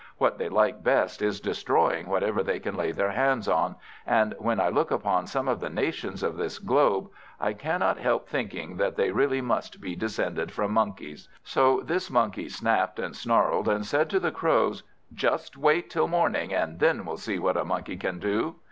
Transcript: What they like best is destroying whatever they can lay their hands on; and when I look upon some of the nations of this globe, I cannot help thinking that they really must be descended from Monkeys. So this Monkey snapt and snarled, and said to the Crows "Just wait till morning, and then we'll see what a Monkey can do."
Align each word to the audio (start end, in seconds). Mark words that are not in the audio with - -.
What 0.17 0.39
they 0.39 0.49
like 0.49 0.83
best 0.83 1.21
is 1.21 1.39
destroying 1.39 2.07
whatever 2.07 2.41
they 2.41 2.59
can 2.59 2.75
lay 2.75 2.91
their 2.91 3.11
hands 3.11 3.47
on; 3.47 3.75
and 4.03 4.33
when 4.39 4.59
I 4.59 4.69
look 4.69 4.89
upon 4.89 5.27
some 5.27 5.47
of 5.47 5.59
the 5.59 5.69
nations 5.69 6.23
of 6.23 6.37
this 6.37 6.57
globe, 6.57 7.11
I 7.39 7.53
cannot 7.53 7.99
help 7.99 8.27
thinking 8.27 8.77
that 8.77 8.95
they 8.95 9.11
really 9.11 9.41
must 9.41 9.79
be 9.79 9.95
descended 9.95 10.51
from 10.51 10.71
Monkeys. 10.71 11.29
So 11.43 11.81
this 11.81 12.09
Monkey 12.09 12.47
snapt 12.49 12.97
and 12.97 13.15
snarled, 13.15 13.67
and 13.67 13.85
said 13.85 14.09
to 14.09 14.19
the 14.19 14.31
Crows 14.31 14.81
"Just 15.13 15.55
wait 15.55 15.91
till 15.91 16.07
morning, 16.07 16.51
and 16.51 16.79
then 16.79 17.05
we'll 17.05 17.17
see 17.17 17.37
what 17.37 17.55
a 17.55 17.63
Monkey 17.63 17.95
can 17.97 18.17
do." 18.17 18.55